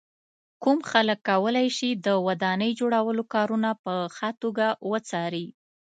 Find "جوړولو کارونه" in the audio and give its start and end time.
2.79-3.69